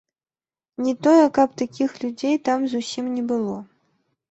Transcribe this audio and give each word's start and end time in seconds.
Не 0.85 0.93
тое 1.07 1.25
каб 1.37 1.49
такіх 1.63 1.91
людзей 2.05 2.35
там 2.51 2.59
зусім 2.73 3.15
не 3.21 3.29
было. 3.31 3.57